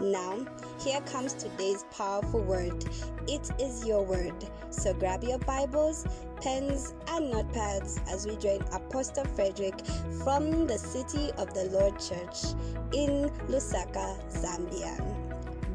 [0.00, 0.46] Now,
[0.78, 2.84] here comes today's powerful word.
[3.26, 4.32] It is your word.
[4.70, 6.06] So grab your Bibles,
[6.40, 9.74] pens, and notepads as we join Apostle Frederick
[10.22, 12.54] from the City of the Lord Church
[12.92, 14.96] in Lusaka, Zambia.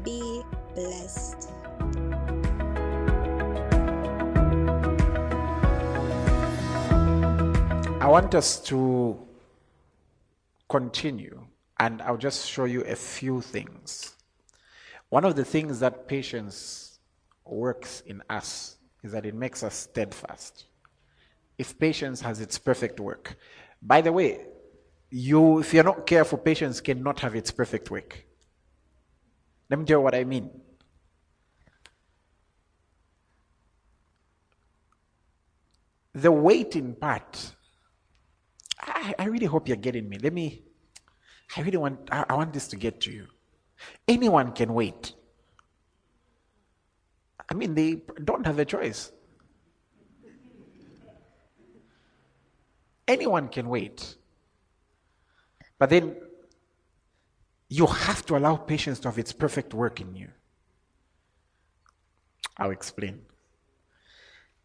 [0.02, 0.42] Be
[0.74, 1.50] blessed.
[8.00, 9.18] I want us to
[10.70, 11.44] continue
[11.78, 14.13] and I'll just show you a few things.
[15.08, 16.98] One of the things that patience
[17.44, 20.64] works in us is that it makes us steadfast.
[21.58, 23.36] If patience has its perfect work.
[23.80, 24.46] By the way,
[25.10, 28.24] you if you're not careful, patience cannot have its perfect work.
[29.70, 30.50] Let me tell you what I mean.
[36.14, 37.52] The waiting part,
[38.80, 40.18] I, I really hope you're getting me.
[40.18, 40.64] Let me
[41.56, 43.26] I really want, I, I want this to get to you.
[44.06, 45.12] Anyone can wait.
[47.50, 49.12] I mean, they don't have a choice.
[53.06, 54.16] Anyone can wait.
[55.78, 56.16] But then
[57.68, 60.28] you have to allow patience to have its perfect work in you.
[62.56, 63.22] I'll explain.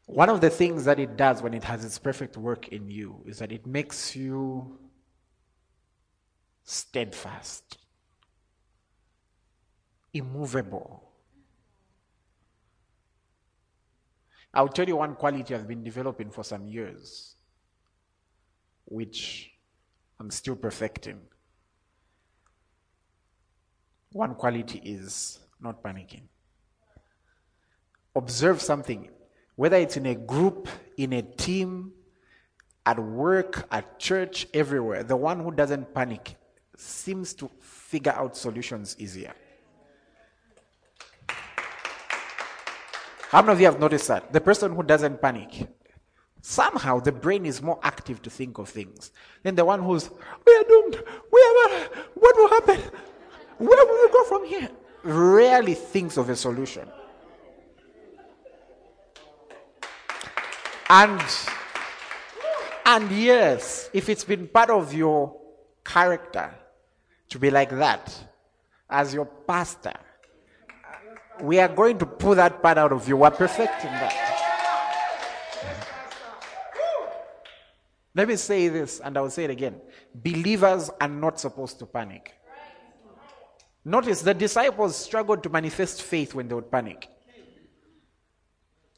[0.05, 3.23] One of the things that it does when it has its perfect work in you
[3.25, 4.79] is that it makes you
[6.63, 7.77] steadfast,
[10.13, 11.03] immovable.
[14.53, 17.35] I'll tell you one quality I've been developing for some years,
[18.85, 19.51] which
[20.19, 21.19] I'm still perfecting.
[24.11, 26.23] One quality is not panicking.
[28.15, 29.09] Observe something,
[29.55, 31.91] whether it's in a group, in a team,
[32.85, 35.03] at work, at church, everywhere.
[35.03, 36.35] The one who doesn't panic
[36.75, 39.33] seems to figure out solutions easier.
[43.29, 44.33] How many of you have noticed that?
[44.33, 45.67] The person who doesn't panic,
[46.41, 49.11] somehow the brain is more active to think of things
[49.43, 50.95] than the one who's, we are doomed,
[51.31, 51.69] we are,
[52.15, 52.81] what will happen?
[53.59, 54.69] Where will we go from here?
[55.03, 56.87] Rarely thinks of a solution.
[60.89, 61.21] And,
[62.83, 65.39] and yes, if it's been part of your
[65.85, 66.51] character,
[67.29, 68.11] to be like that
[68.89, 69.93] as your pastor.
[71.41, 73.17] We are going to pull that part out of you.
[73.17, 74.29] We're perfecting that.
[78.15, 79.79] Let me say this, and I will say it again.
[80.13, 82.33] Believers are not supposed to panic.
[83.85, 87.07] Notice the disciples struggled to manifest faith when they would panic.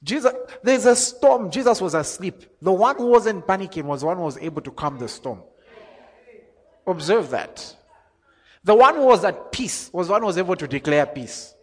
[0.04, 1.52] Jesus, there's a storm.
[1.52, 2.44] Jesus was asleep.
[2.62, 5.44] The one who wasn't panicking was one who was able to calm the storm.
[6.88, 7.76] Observe that.
[8.64, 11.54] The one who was at peace was one who was able to declare peace.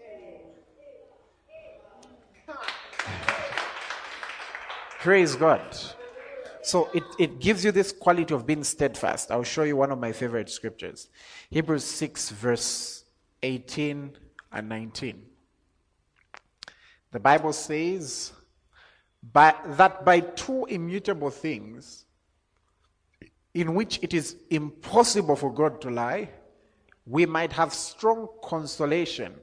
[5.00, 5.62] Praise God.
[6.62, 9.30] So it, it gives you this quality of being steadfast.
[9.30, 11.08] I'll show you one of my favorite scriptures
[11.50, 13.04] Hebrews 6, verse
[13.42, 14.16] 18
[14.52, 15.22] and 19.
[17.12, 18.32] The Bible says,
[19.32, 22.04] by, that by two immutable things,
[23.54, 26.28] in which it is impossible for God to lie,
[27.06, 29.34] we might have strong consolation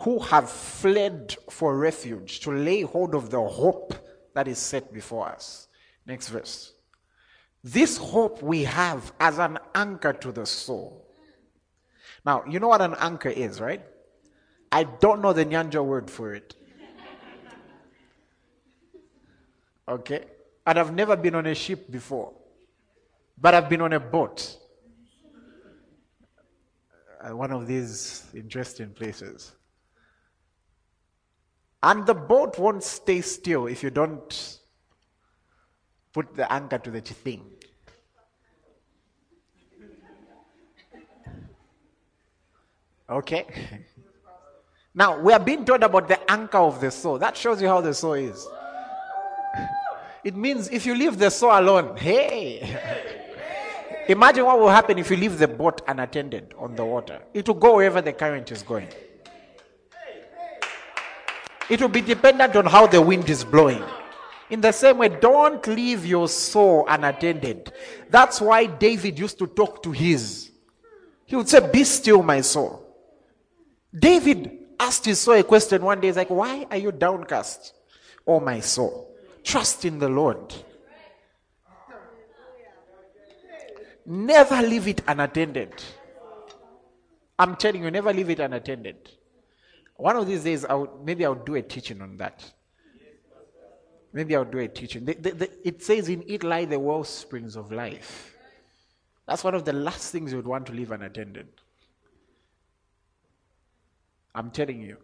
[0.00, 3.94] who have fled for refuge to lay hold of the hope
[4.40, 5.68] that is set before us.
[6.06, 6.72] Next verse.
[7.62, 11.06] This hope we have as an anchor to the soul.
[12.24, 13.82] Now, you know what an anchor is, right?
[14.72, 16.54] I don't know the Nyanja word for it.
[19.86, 20.24] Okay?
[20.66, 22.32] And I've never been on a ship before,
[23.38, 24.56] but I've been on a boat
[27.20, 29.52] uh, one of these interesting places.
[31.82, 34.58] And the boat won't stay still if you don't
[36.12, 37.44] put the anchor to the thing.
[43.08, 43.46] Okay?
[44.94, 47.18] Now, we are being told about the anchor of the soul.
[47.18, 48.46] That shows you how the soul is.
[50.22, 52.78] It means if you leave the soul alone, hey.
[54.08, 57.20] Imagine what will happen if you leave the boat unattended on the water.
[57.32, 58.88] It will go wherever the current is going.
[61.70, 63.82] It will be dependent on how the wind is blowing.
[64.50, 67.72] In the same way, don't leave your soul unattended.
[68.10, 70.50] That's why David used to talk to his.
[71.26, 72.84] He would say, Be still, my soul.
[73.96, 74.50] David
[74.80, 76.08] asked his soul a question one day.
[76.08, 77.72] He's like, Why are you downcast,
[78.26, 79.14] oh my soul?
[79.44, 80.52] Trust in the Lord.
[84.04, 85.72] Never leave it unattended.
[87.38, 89.08] I'm telling you, never leave it unattended.
[90.00, 92.42] One of these days, I'll, maybe I'll do a teaching on that.
[94.14, 95.04] Maybe I'll do a teaching.
[95.04, 98.34] The, the, the, it says, In it lie the well springs of life.
[99.26, 101.48] That's one of the last things you would want to leave unattended.
[104.34, 104.96] I'm telling you.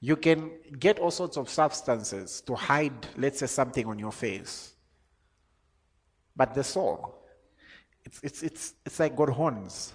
[0.00, 4.72] You can get all sorts of substances to hide, let's say, something on your face.
[6.34, 7.14] But the soul,
[8.04, 9.92] it's, it's, it's, it's like God horns.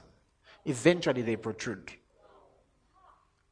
[0.63, 1.91] Eventually they protrude.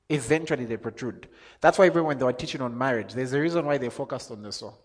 [0.10, 1.28] Eventually they protrude.
[1.62, 4.31] That's why even when they were teaching on marriage, there's a reason why they focused
[4.31, 4.80] on the soul.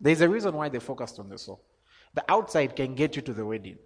[0.00, 1.62] There's a reason why they focused on the soul.
[2.14, 3.78] The outside can get you to the wedding.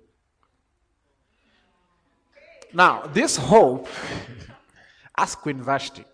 [2.72, 3.88] Now, this hope,
[5.16, 6.04] ask Queen Vashti.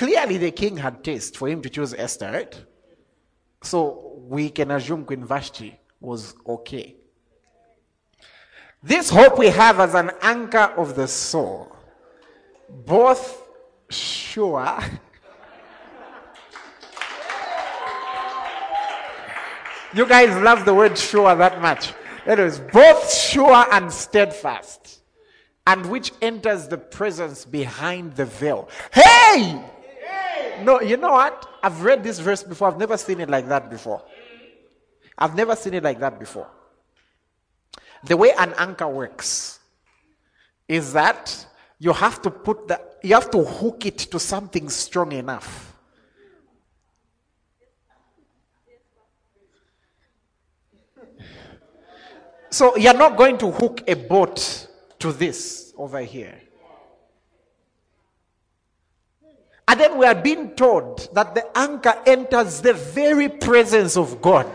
[0.00, 2.64] Clearly, the king had taste for him to choose Esther, right?
[3.62, 6.96] So we can assume Queen Vashti was okay.
[8.82, 11.76] This hope we have as an anchor of the soul,
[12.70, 13.46] both
[13.90, 14.78] sure
[19.94, 21.92] You guys love the word sure that much.
[22.24, 25.02] It is both sure and steadfast,
[25.66, 28.70] and which enters the presence behind the veil.
[28.94, 29.62] Hey!
[30.64, 31.48] No, you know what?
[31.62, 32.68] I've read this verse before.
[32.68, 34.02] I've never seen it like that before.
[35.18, 36.48] I've never seen it like that before.
[38.04, 39.60] The way an anchor works
[40.66, 41.46] is that
[41.78, 45.70] you have to put the you have to hook it to something strong enough
[52.50, 54.66] So you're not going to hook a boat
[54.98, 56.34] to this over here.
[59.70, 64.50] And then we are being told that the anchor enters the very presence of God.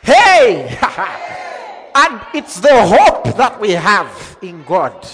[0.00, 0.66] Hey!
[1.94, 5.06] and it's the hope that we have in God.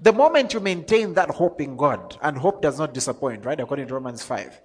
[0.00, 3.60] The moment you maintain that hope in God, and hope does not disappoint, right?
[3.60, 4.58] According to Romans 5,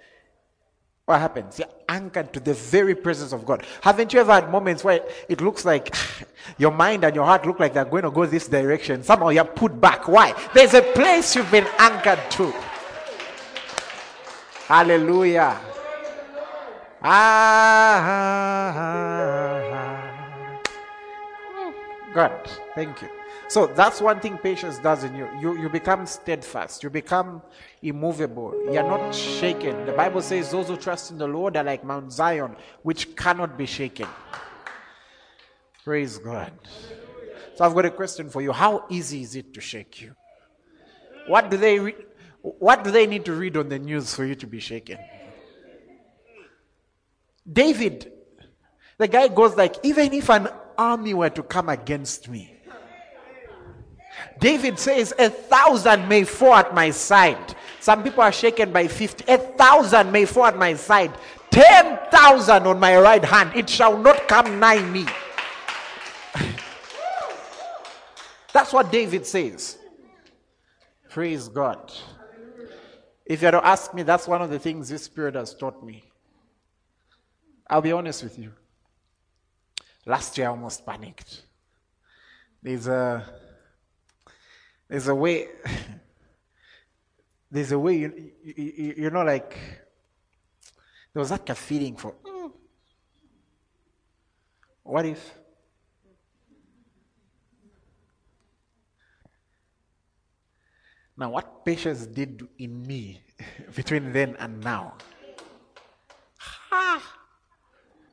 [1.08, 1.58] what happens?
[1.58, 3.66] You're anchored to the very presence of God.
[3.80, 5.00] Haven't you ever had moments where
[5.30, 5.96] it looks like
[6.58, 9.04] your mind and your heart look like they're going to go this direction?
[9.04, 10.10] Somehow you're put back.
[10.10, 10.36] Why?
[10.54, 12.54] There's a place you've been anchored to.
[14.68, 15.58] Hallelujah.
[17.02, 20.62] Ah, ah, ah, ah.
[22.14, 23.17] God, thank you.
[23.50, 25.30] So that's one thing patience does in you.
[25.40, 26.84] You, you become steadfast.
[26.84, 27.42] You become
[27.82, 28.54] immovable.
[28.72, 29.86] You're not shaken.
[29.86, 33.58] The Bible says those who trust in the Lord are like Mount Zion, which cannot
[33.58, 34.08] be shaken.
[35.86, 36.52] Praise God.
[37.56, 38.52] So I've got a question for you.
[38.52, 40.14] How easy is it to shake you?
[41.28, 41.96] What do they re-
[42.42, 44.98] what do they need to read on the news for you to be shaken?
[47.52, 48.12] David,
[48.98, 52.57] the guy goes like, even if an army were to come against me,
[54.40, 57.56] David says, A thousand may fall at my side.
[57.80, 59.32] Some people are shaken by 50.
[59.32, 61.14] A thousand may fall at my side.
[61.52, 63.52] 10,000 on my right hand.
[63.56, 65.06] It shall not come nigh me.
[68.54, 69.78] That's what David says.
[71.10, 71.92] Praise God.
[73.26, 75.84] If you are to ask me, that's one of the things this Spirit has taught
[75.84, 76.04] me.
[77.70, 78.54] I'll be honest with you.
[80.06, 81.42] Last year I almost panicked.
[82.64, 83.26] There's a
[84.90, 85.48] there's a way.
[87.50, 89.58] There's a way you, you, you know, like
[91.14, 92.14] there was like a feeling for.
[92.26, 92.52] Mm,
[94.84, 95.34] what if?
[101.18, 103.22] Now, what patience did in me
[103.76, 104.94] between then and now?
[106.38, 107.02] Ha!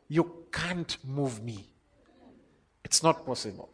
[0.09, 1.69] You can't move me.
[2.85, 3.69] It's not possible.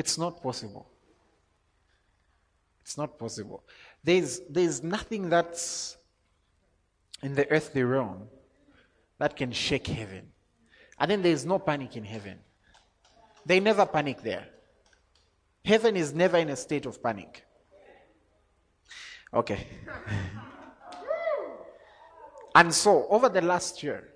[0.00, 0.86] It's not possible.
[2.80, 3.62] It's not possible.
[4.02, 5.98] There's, there's nothing that's
[7.22, 8.22] in the earthly realm
[9.18, 10.32] that can shake heaven.
[10.98, 12.38] And then there's no panic in heaven.
[13.44, 14.46] They never panic there.
[15.66, 17.44] Heaven is never in a state of panic.
[19.34, 19.66] Okay.
[22.54, 24.14] and so, over the last year,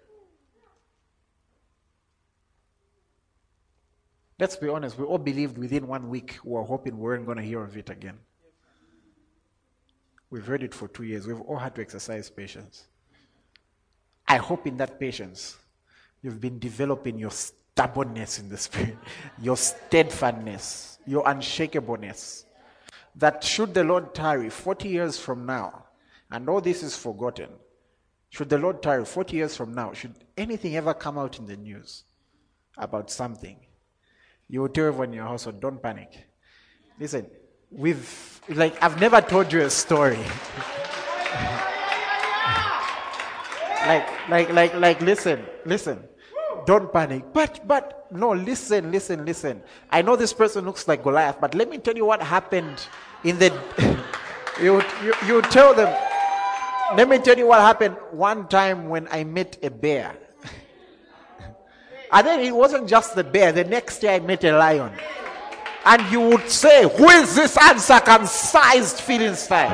[4.38, 7.38] let's be honest, we all believed within one week we were hoping we weren't going
[7.38, 8.18] to hear of it again.
[10.30, 11.26] We've heard it for two years.
[11.26, 12.86] We've all had to exercise patience.
[14.26, 15.56] I hope in that patience,
[16.22, 18.96] you've been developing your stubbornness in the spirit,
[19.40, 22.44] your steadfastness, your unshakableness.
[23.16, 25.84] That should the Lord tarry 40 years from now,
[26.30, 27.50] and all this is forgotten,
[28.30, 31.56] should the Lord tarry 40 years from now, should anything ever come out in the
[31.56, 32.04] news
[32.76, 33.56] about something,
[34.54, 36.28] you will tell everyone in your household, don't panic.
[37.00, 37.26] Listen,
[37.72, 40.16] we've, like, I've never told you a story.
[43.88, 46.04] like, like, like, like, listen, listen.
[46.66, 47.24] Don't panic.
[47.32, 49.60] But, but, no, listen, listen, listen.
[49.90, 52.86] I know this person looks like Goliath, but let me tell you what happened
[53.24, 53.50] in the.
[54.62, 55.92] you, you, you tell them.
[56.96, 60.16] Let me tell you what happened one time when I met a bear.
[62.14, 64.92] And then it wasn't just the bear, the next day I met a lion.
[65.84, 69.68] And you would say, Who is this uncircumcised Philistine?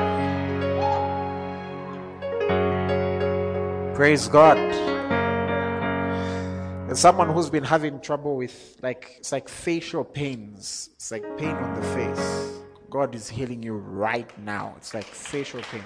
[3.93, 4.57] Praise God.
[6.87, 10.89] There's someone who's been having trouble with like it's like facial pains.
[10.95, 12.59] It's like pain on the face.
[12.89, 14.73] God is healing you right now.
[14.77, 15.85] It's like facial pains.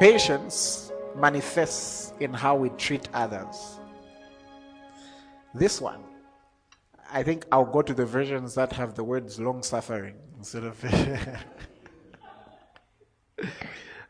[0.00, 0.89] Patience
[1.20, 3.78] manifests in how we treat others.
[5.54, 6.02] This one,
[7.12, 10.84] I think I'll go to the versions that have the words long suffering instead of.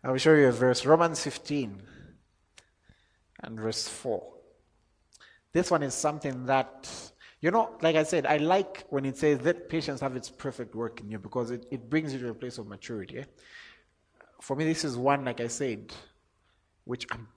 [0.02, 1.82] I will show you a verse, Romans 15
[3.42, 4.22] and verse 4.
[5.52, 6.90] This one is something that,
[7.40, 10.74] you know, like I said, I like when it says that patience have its perfect
[10.74, 13.18] work in you because it, it brings you to a place of maturity.
[13.18, 13.24] Eh?
[14.40, 15.92] For me, this is one, like I said,
[16.84, 17.28] which I'm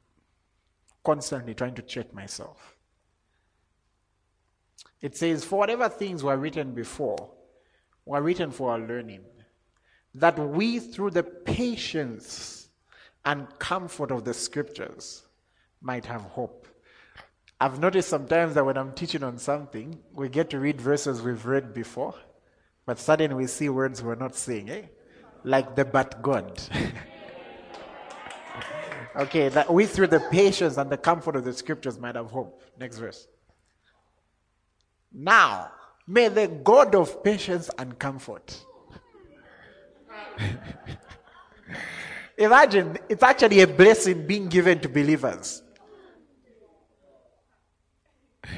[1.03, 2.75] constantly trying to check myself.
[5.01, 7.31] It says, For whatever things were written before,
[8.05, 9.25] were written for our learning
[10.15, 12.69] that we, through the patience
[13.25, 15.23] and comfort of the scriptures,
[15.81, 16.67] might have hope.
[17.59, 21.45] I've noticed sometimes that when I'm teaching on something, we get to read verses we've
[21.45, 22.15] read before,
[22.85, 24.83] but suddenly we see words we're not seeing, eh?
[25.43, 26.61] Like the but God.
[29.15, 32.61] okay, that we, through the patience and the comfort of the scriptures, might have hope.
[32.79, 33.27] Next verse.
[35.11, 35.71] Now,
[36.07, 38.63] may the God of patience and comfort
[42.37, 45.61] Imagine, it's actually a blessing being given to believers.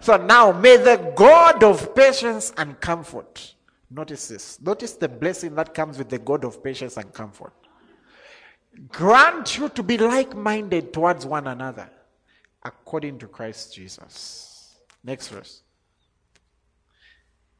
[0.00, 3.54] so now, may the God of patience and comfort,
[3.90, 7.52] notice this, notice the blessing that comes with the God of patience and comfort,
[8.88, 11.90] grant you to be like minded towards one another
[12.62, 14.76] according to Christ Jesus.
[15.02, 15.62] Next verse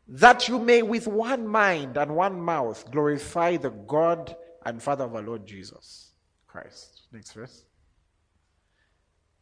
[0.08, 4.34] that you may with one mind and one mouth glorify the God
[4.64, 6.12] and Father of our Lord Jesus
[6.46, 7.02] Christ.
[7.12, 7.64] Next verse.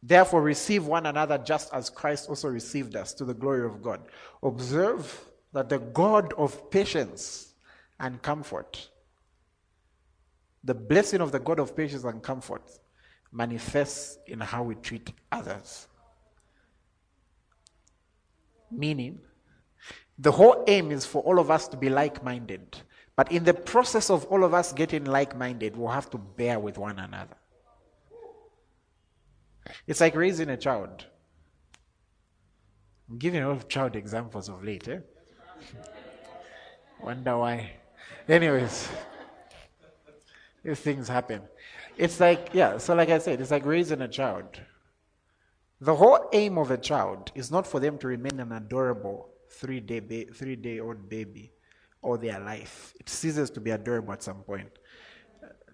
[0.03, 4.01] Therefore, receive one another just as Christ also received us to the glory of God.
[4.43, 7.53] Observe that the God of patience
[7.99, 8.89] and comfort,
[10.67, 12.61] the blessing of the God of patience and comfort,
[13.31, 15.87] manifests in how we treat others.
[18.69, 19.19] Meaning,
[20.19, 22.75] the whole aim is for all of us to be like minded.
[23.15, 26.59] But in the process of all of us getting like minded, we'll have to bear
[26.59, 27.37] with one another.
[29.87, 31.05] It's like raising a child.
[33.09, 34.99] I'm giving a lot of child examples of late, eh?
[37.01, 37.71] Wonder why.
[38.27, 38.89] Anyways,
[40.75, 41.41] things happen.
[41.97, 44.59] It's like, yeah, so like I said, it's like raising a child.
[45.81, 49.79] The whole aim of a child is not for them to remain an adorable three
[49.79, 51.51] day ba- three day old baby
[52.01, 52.93] all their life.
[52.99, 54.69] It ceases to be adorable at some point.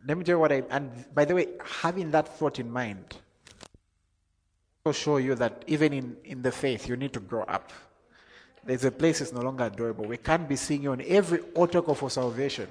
[0.06, 1.48] let me tell you what I and by the way,
[1.82, 3.16] having that thought in mind
[4.86, 7.72] will show you that even in, in the faith you need to grow up.
[8.66, 10.06] There's a place it's no longer adorable.
[10.06, 12.68] We can't be seeing you on every altar call for salvation.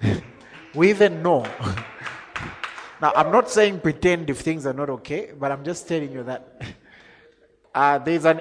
[0.74, 1.42] we even know.
[3.00, 6.22] now I'm not saying pretend if things are not okay, but I'm just telling you
[6.24, 6.62] that
[7.74, 8.40] uh, there's an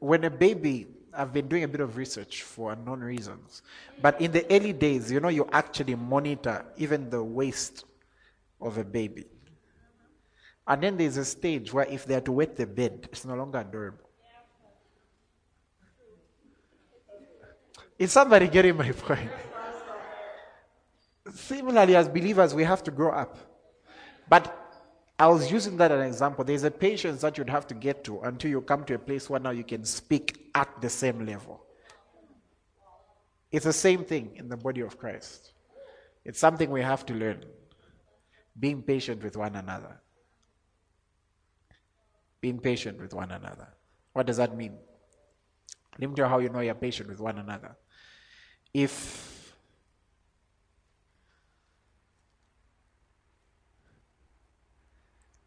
[0.00, 0.86] when a baby
[1.16, 3.62] I've been doing a bit of research for unknown reasons.
[4.02, 7.84] But in the early days, you know, you actually monitor even the waste
[8.60, 9.24] of a baby.
[10.68, 13.34] And then there's a stage where if they are to wet the bed, it's no
[13.34, 14.04] longer adorable.
[17.98, 19.30] Is somebody getting my point?
[21.34, 23.36] Similarly, as believers, we have to grow up.
[24.28, 24.66] But
[25.18, 26.44] I was using that as an example.
[26.44, 29.30] There's a patience that you'd have to get to until you come to a place
[29.30, 31.62] where now you can speak at the same level.
[33.50, 35.52] It's the same thing in the body of Christ.
[36.24, 37.44] It's something we have to learn.
[38.58, 40.00] Being patient with one another.
[42.40, 43.68] Being patient with one another.
[44.12, 44.76] What does that mean?
[45.98, 47.76] Let me tell you how you know you're patient with one another.
[48.74, 49.35] If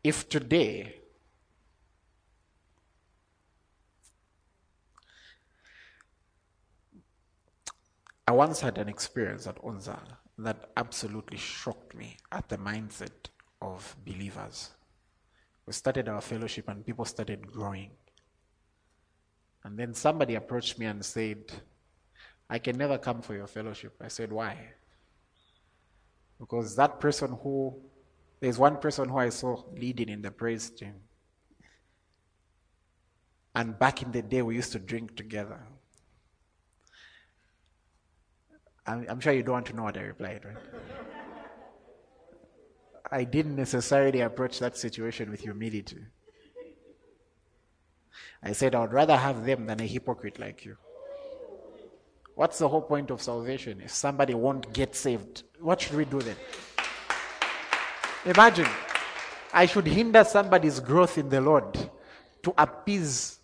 [0.03, 0.95] If today
[8.27, 9.99] I once had an experience at UNZA
[10.37, 13.27] that absolutely shocked me at the mindset
[13.61, 14.69] of believers.
[15.65, 17.91] We started our fellowship and people started growing.
[19.63, 21.51] And then somebody approached me and said,
[22.49, 23.95] I can never come for your fellowship.
[24.01, 24.57] I said, Why?
[26.39, 27.81] Because that person who
[28.39, 30.95] there's one person who I saw leading in the praise team.
[33.55, 35.59] And back in the day, we used to drink together.
[38.87, 40.55] I'm, I'm sure you don't want to know what I replied, right?
[43.11, 45.97] I didn't necessarily approach that situation with humility.
[48.41, 50.77] I said, I would rather have them than a hypocrite like you.
[52.35, 53.81] What's the whole point of salvation?
[53.83, 56.37] If somebody won't get saved, what should we do then?
[58.29, 58.67] Imagine,
[59.51, 61.73] I should hinder somebody's growth in the Lord
[62.43, 63.39] to appease.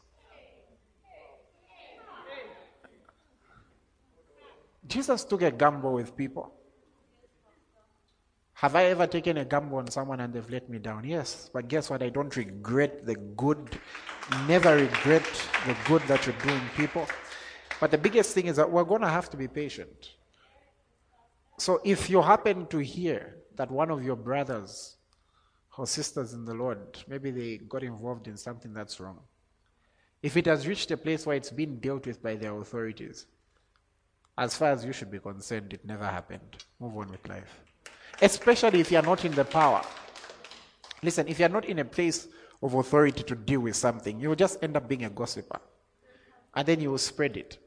[4.88, 6.54] Jesus took a gamble with people.
[8.54, 11.04] Have I ever taken a gamble on someone and they've let me down?
[11.04, 11.50] Yes.
[11.52, 12.04] But guess what?
[12.04, 13.80] I don't regret the good,
[14.48, 15.26] never regret
[15.66, 17.08] the good that you're doing, people.
[17.80, 20.12] But the biggest thing is that we're going to have to be patient.
[21.58, 24.98] So if you happen to hear that one of your brothers
[25.78, 29.20] or sisters in the Lord, maybe they got involved in something that's wrong.
[30.22, 33.26] If it has reached a place where it's been dealt with by their authorities,
[34.38, 36.64] as far as you should be concerned, it never happened.
[36.80, 37.62] Move on with life.
[38.22, 39.84] Especially if you're not in the power.
[41.04, 42.28] Listen, if you're not in a place
[42.62, 45.60] of authority to deal with something, you will just end up being a gossiper.
[46.54, 47.60] And then you will spread it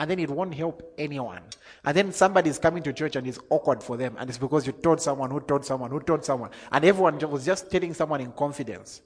[0.00, 1.42] and then it won't help anyone.
[1.84, 4.66] And then somebody is coming to church and it's awkward for them, and it's because
[4.66, 8.22] you told someone who told someone who told someone, and everyone was just telling someone
[8.22, 9.02] in confidence.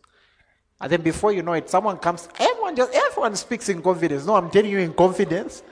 [0.81, 4.25] And then before you know it, someone comes, everyone just everyone speaks in confidence.
[4.25, 5.65] No, I'm telling you in confidence.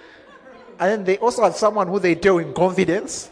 [0.81, 3.31] And then they also have someone who they tell in confidence.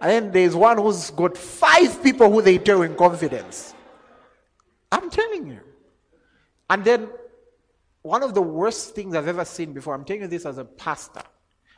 [0.00, 3.74] And then there's one who's got five people who they tell in confidence.
[4.90, 5.60] I'm telling you.
[6.70, 7.08] And then
[8.02, 10.64] one of the worst things I've ever seen before, I'm telling you this as a
[10.64, 11.22] pastor,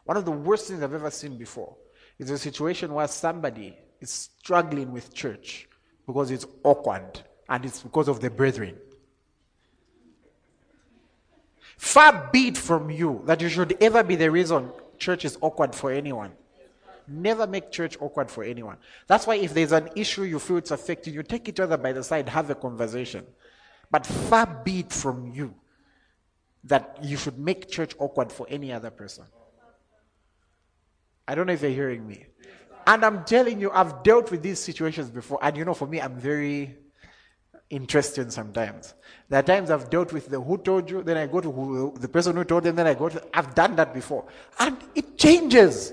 [0.05, 1.77] one of the worst things I've ever seen before
[2.19, 5.69] is a situation where somebody is struggling with church
[6.07, 8.77] because it's awkward and it's because of the brethren.
[11.77, 15.75] Far be it from you that you should ever be the reason church is awkward
[15.75, 16.33] for anyone.
[17.09, 18.77] Never make church awkward for anyone.
[19.07, 21.93] That's why if there's an issue you feel it's affecting you, take each other by
[21.93, 23.27] the side, have a conversation.
[23.91, 25.55] But far be it from you
[26.65, 29.25] that you should make church awkward for any other person.
[31.27, 32.27] I don't know if you're hearing me.
[32.87, 35.39] And I'm telling you, I've dealt with these situations before.
[35.43, 36.77] And you know, for me, I'm very
[37.71, 38.95] interesting sometimes.
[39.29, 41.95] There are times I've dealt with the who told you, then I go to who,
[41.99, 44.27] the person who told them, then I go to, I've done that before.
[44.59, 45.93] And it changes.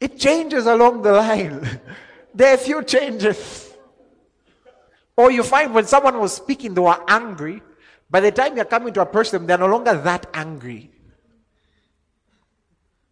[0.00, 1.80] It changes along the line.
[2.34, 3.72] there are a few changes.
[5.16, 7.62] Or you find when someone was speaking, they were angry.
[8.10, 10.90] By the time you're coming to approach them, they're no longer that angry.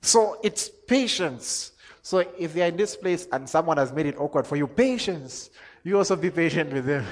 [0.02, 1.72] So it's patience.
[2.02, 5.50] So if they're in this place and someone has made it awkward for you, patience.
[5.84, 7.06] You also be patient with them.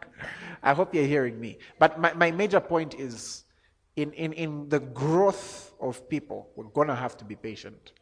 [0.62, 1.58] I hope you're hearing me.
[1.78, 3.44] But my, my major point is
[3.96, 7.92] in, in, in the growth of people, we're going to have to be patient.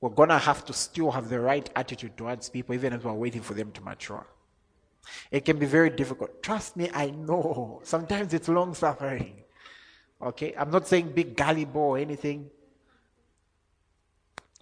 [0.00, 3.12] We're going to have to still have the right attitude towards people, even as we're
[3.12, 4.26] waiting for them to mature.
[5.30, 6.42] It can be very difficult.
[6.42, 7.80] Trust me, I know.
[7.84, 9.42] Sometimes it's long suffering.
[10.20, 10.54] Okay?
[10.56, 12.50] I'm not saying big gullible or anything.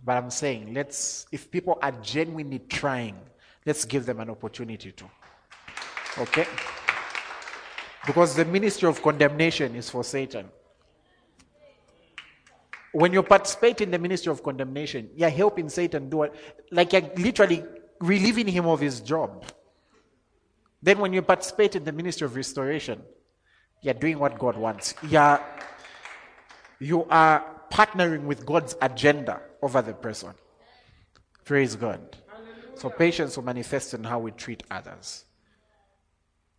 [0.04, 3.16] But I'm saying, let's, if people are genuinely trying,
[3.66, 5.04] let's give them an opportunity to.
[6.18, 6.46] Okay?
[8.06, 10.48] Because the ministry of condemnation is for Satan.
[12.92, 16.34] When you participate in the ministry of condemnation, you're helping Satan do it,
[16.70, 17.64] like you're literally
[18.00, 19.44] relieving him of his job.
[20.82, 23.02] Then, when you participate in the ministry of restoration,
[23.82, 24.94] you're doing what God wants.
[25.02, 25.40] You're,
[26.78, 30.34] you are partnering with God's agenda over the person.
[31.44, 32.16] Praise God.
[32.74, 35.24] So, patience will manifest in how we treat others.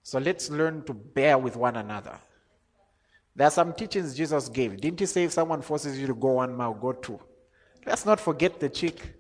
[0.04, 2.20] So, let's learn to bear with one another.
[3.36, 4.82] There are some teachings Jesus gave.
[4.82, 7.20] Didn't he say if someone forces you to go one mile, go two?
[7.86, 9.16] Let's not forget the chick.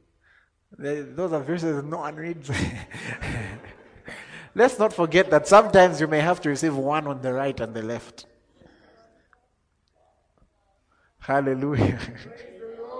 [0.77, 2.51] Those are verses no one reads.
[4.55, 7.73] Let's not forget that sometimes you may have to receive one on the right and
[7.73, 8.25] the left.
[11.19, 11.99] Hallelujah.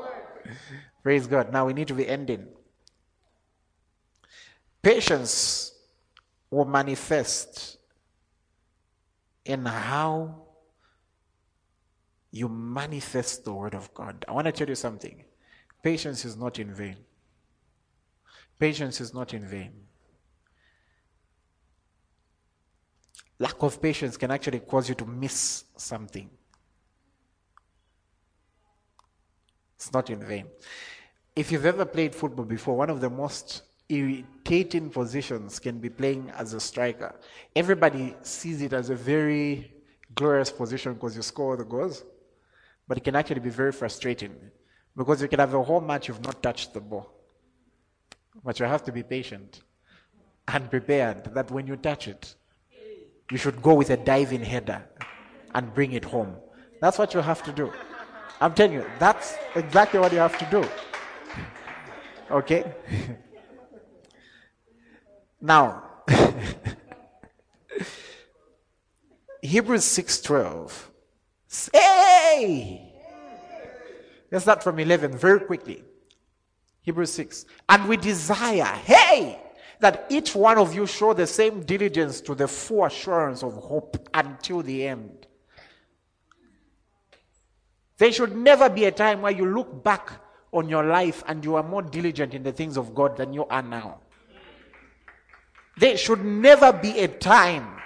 [1.03, 1.51] Praise God.
[1.51, 2.47] Now we need to be ending.
[4.81, 5.73] Patience
[6.51, 7.77] will manifest
[9.45, 10.43] in how
[12.31, 14.23] you manifest the word of God.
[14.27, 15.23] I want to tell you something.
[15.81, 16.97] Patience is not in vain.
[18.59, 19.71] Patience is not in vain.
[23.39, 26.29] Lack of patience can actually cause you to miss something.
[29.75, 30.47] It's not in vain.
[31.35, 36.31] If you've ever played football before, one of the most irritating positions can be playing
[36.37, 37.15] as a striker.
[37.55, 39.73] Everybody sees it as a very
[40.13, 42.03] glorious position because you score the goals,
[42.87, 44.35] but it can actually be very frustrating
[44.97, 47.09] because you can have a whole match you've not touched the ball.
[48.43, 49.61] But you have to be patient
[50.47, 52.35] and prepared that when you touch it,
[53.31, 54.83] you should go with a diving header
[55.53, 56.35] and bring it home.
[56.81, 57.71] That's what you have to do.
[58.41, 60.67] I'm telling you, that's exactly what you have to do.
[62.31, 62.73] Okay?
[65.41, 65.83] now,
[69.41, 70.71] Hebrews 6:12.
[71.73, 72.85] Hey!
[74.31, 75.83] Let's start from 11 very quickly.
[76.81, 77.45] Hebrews 6.
[77.67, 79.39] And we desire, hey,
[79.79, 84.09] that each one of you show the same diligence to the full assurance of hope
[84.13, 85.27] until the end.
[87.97, 90.11] There should never be a time where you look back
[90.51, 93.45] on your life and you are more diligent in the things of God than you
[93.45, 93.99] are now.
[95.77, 97.77] There should never be a time.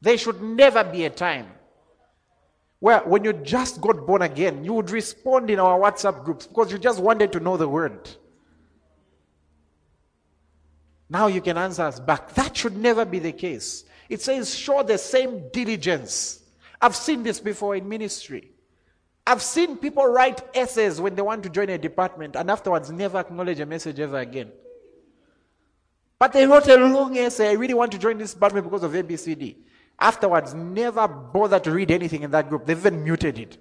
[0.00, 1.46] There should never be a time
[2.78, 6.70] where when you just got born again, you would respond in our WhatsApp groups because
[6.70, 8.10] you just wanted to know the word.
[11.14, 12.34] Now you can answer us back.
[12.34, 13.84] That should never be the case.
[14.08, 16.42] It says, show the same diligence.
[16.80, 18.50] I've seen this before in ministry.
[19.24, 23.18] I've seen people write essays when they want to join a department and afterwards never
[23.18, 24.50] acknowledge a message ever again.
[26.18, 27.50] But they wrote a long essay.
[27.50, 29.54] I really want to join this department because of ABCD.
[30.00, 32.66] Afterwards, never bother to read anything in that group.
[32.66, 33.56] They've even muted it.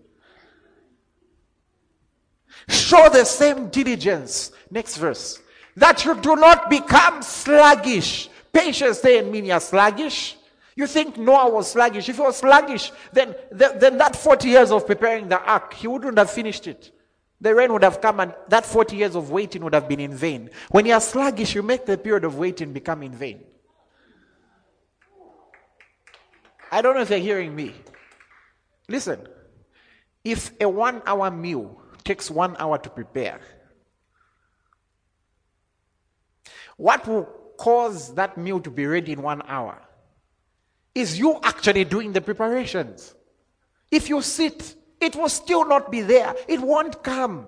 [2.67, 4.51] Show the same diligence.
[4.71, 5.39] Next verse
[5.75, 8.29] that you do not become sluggish.
[8.51, 10.37] Patience doesn't mean you're sluggish.
[10.75, 12.09] You think Noah was sluggish.
[12.09, 16.17] If he was sluggish, then, then that 40 years of preparing the ark, he wouldn't
[16.17, 16.91] have finished it.
[17.41, 20.15] The rain would have come and that 40 years of waiting would have been in
[20.15, 20.49] vain.
[20.71, 23.43] When you are sluggish, you make the period of waiting become in vain.
[26.71, 27.75] I don't know if you're hearing me.
[28.87, 29.27] Listen,
[30.23, 33.39] if a one hour meal takes one hour to prepare,
[36.77, 37.25] What will
[37.57, 39.81] cause that meal to be ready in one hour
[40.95, 43.15] is you actually doing the preparations.
[43.91, 47.47] If you sit, it will still not be there, it won't come.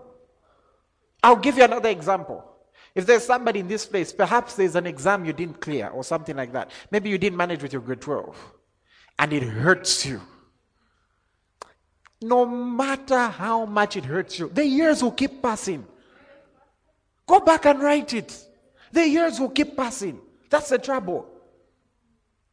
[1.23, 2.43] I'll give you another example.
[2.93, 6.35] If there's somebody in this place, perhaps there's an exam you didn't clear or something
[6.35, 6.71] like that.
[6.91, 8.38] Maybe you didn't manage with your grade 12
[9.19, 10.21] and it hurts you.
[12.21, 15.85] No matter how much it hurts you, the years will keep passing.
[17.27, 18.45] Go back and write it.
[18.95, 20.21] The years will keep passing.
[20.49, 21.27] That's the trouble.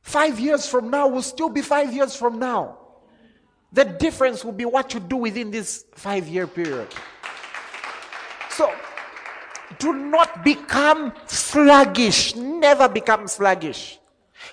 [0.00, 2.78] Five years from now will still be five years from now.
[3.72, 6.88] The difference will be what you do within this five year period.
[8.50, 8.74] So,
[9.78, 12.35] do not become sluggish.
[12.35, 14.00] Never become sluggish.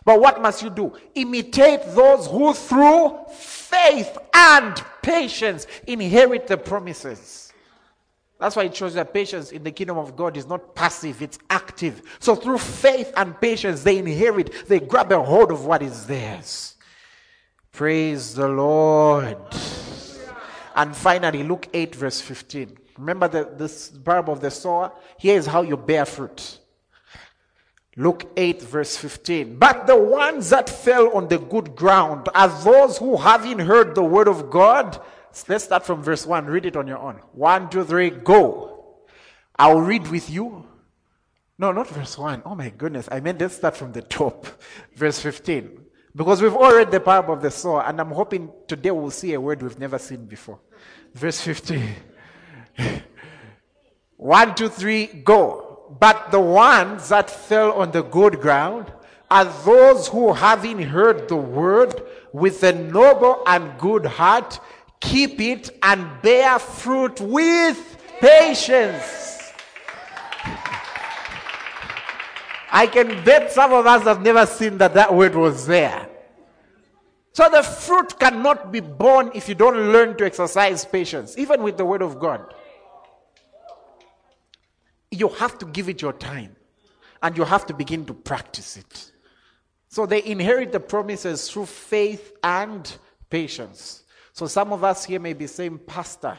[0.06, 0.95] But what must you do?
[1.15, 7.48] Imitate those who, through faith and patience, inherit the promises.
[8.39, 11.38] That's why it shows that patience in the kingdom of God is not passive, it's
[11.49, 12.02] active.
[12.19, 16.75] So through faith and patience, they inherit, they grab a hold of what is theirs.
[17.73, 19.38] Praise the Lord.
[20.75, 22.78] And finally, Luke 8, verse 15.
[22.97, 24.93] Remember the, this parable of the sower?
[25.17, 26.60] Here is how you bear fruit.
[27.97, 29.58] Luke 8, verse 15.
[29.58, 34.04] But the ones that fell on the good ground are those who, having heard the
[34.04, 35.02] word of God,
[35.47, 36.45] Let's start from verse 1.
[36.45, 37.15] Read it on your own.
[37.33, 38.97] One, two, three, go.
[39.57, 40.65] I'll read with you.
[41.57, 42.43] No, not verse 1.
[42.45, 43.09] Oh my goodness.
[43.11, 44.47] I meant let's start from the top.
[44.95, 45.85] Verse 15.
[46.15, 49.33] Because we've all read the parable of the sower, and I'm hoping today we'll see
[49.33, 50.59] a word we've never seen before.
[51.13, 51.83] Verse 15.
[54.17, 55.95] One, two, three, go.
[55.99, 58.91] But the ones that fell on the good ground
[59.31, 62.01] are those who, having heard the word
[62.33, 64.59] with a noble and good heart,
[64.99, 69.51] keep it and bear fruit with patience.
[72.71, 76.07] I can bet some of us have never seen that that word was there.
[77.33, 81.77] So the fruit cannot be born if you don't learn to exercise patience, even with
[81.77, 82.53] the word of God.
[85.12, 86.55] You have to give it your time
[87.23, 89.12] and you have to begin to practice it.
[89.88, 92.91] So they inherit the promises through faith and
[93.29, 94.03] patience.
[94.39, 96.38] So some of us here may be saying, Pastor,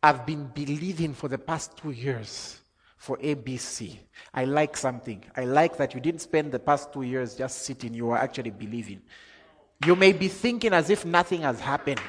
[0.00, 2.60] I've been believing for the past two years
[2.96, 3.98] for ABC.
[4.32, 5.24] I like something.
[5.36, 8.50] I like that you didn't spend the past two years just sitting, you are actually
[8.50, 9.02] believing.
[9.84, 12.00] You may be thinking as if nothing has happened.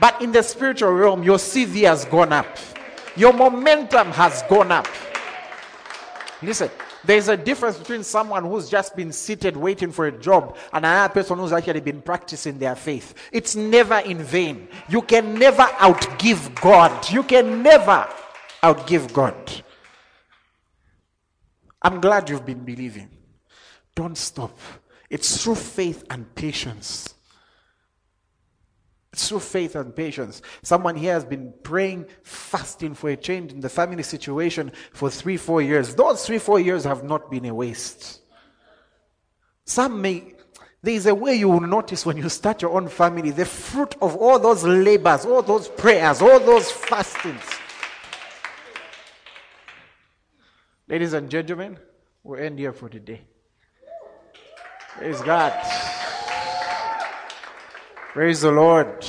[0.00, 2.58] But in the spiritual realm, your CV has gone up,
[3.14, 4.88] your momentum has gone up.
[6.42, 6.68] Listen,
[7.04, 11.12] there's a difference between someone who's just been seated waiting for a job and another
[11.12, 13.14] person who's actually been practicing their faith.
[13.32, 14.68] It's never in vain.
[14.88, 17.10] You can never outgive God.
[17.10, 18.08] You can never
[18.62, 19.34] outgive God.
[21.82, 23.10] I'm glad you've been believing.
[23.94, 24.56] Don't stop.
[25.10, 27.11] It's through faith and patience
[29.14, 30.40] through faith and patience.
[30.62, 35.36] Someone here has been praying, fasting for a change in the family situation for three,
[35.36, 35.94] four years.
[35.94, 38.20] Those three, four years have not been a waste.
[39.66, 40.34] Some may,
[40.82, 43.94] there is a way you will notice when you start your own family the fruit
[44.00, 47.42] of all those labors, all those prayers, all those fastings.
[50.88, 51.78] Ladies and gentlemen,
[52.24, 53.20] we'll end here for today.
[54.96, 55.52] Praise God.
[58.12, 59.06] Praise the Lord.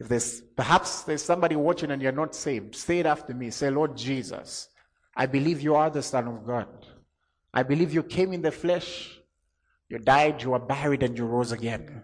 [0.00, 3.50] If there's perhaps there's somebody watching and you're not saved, say it after me.
[3.50, 4.68] Say, Lord Jesus,
[5.16, 6.66] I believe you are the Son of God.
[7.54, 9.20] I believe you came in the flesh,
[9.88, 12.02] you died, you were buried, and you rose again.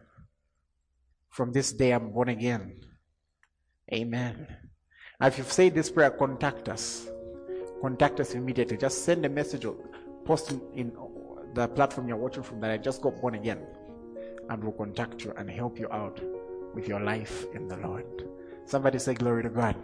[1.31, 2.81] From this day, I'm born again.
[3.93, 4.47] Amen.
[5.21, 7.09] Now, if you've said this prayer, contact us.
[7.81, 8.77] Contact us immediately.
[8.77, 9.75] Just send a message or
[10.25, 10.93] post in
[11.55, 13.67] the platform you're watching from that I just got born again
[14.49, 16.21] and will contact you and help you out
[16.75, 18.29] with your life in the Lord.
[18.67, 19.77] Somebody say, Glory to God.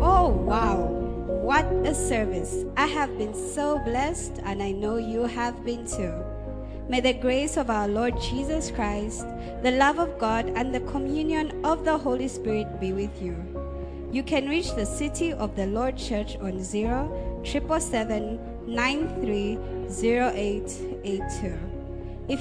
[0.00, 0.86] Oh, wow.
[1.42, 2.64] What a service.
[2.76, 6.27] I have been so blessed, and I know you have been too.
[6.88, 9.26] May the grace of our Lord Jesus Christ,
[9.62, 13.36] the love of God, and the communion of the Holy Spirit be with you.
[14.10, 17.54] You can reach the City of the Lord Church on 0 If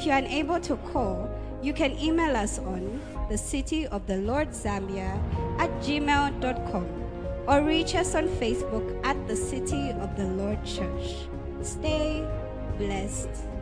[0.06, 1.30] you're unable to call,
[1.62, 5.20] you can email us on the City of the Lord Zambia
[5.60, 6.88] at gmail.com
[7.48, 11.28] or reach us on Facebook at the City of the Lord Church.
[11.62, 12.26] Stay
[12.78, 13.57] blessed.